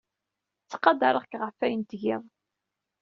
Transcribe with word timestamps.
Ttqadareɣ-k 0.63 1.31
ɣef 1.41 1.55
wayen 1.59 1.81
ay 1.83 1.87
tgiḍ. 1.89 2.23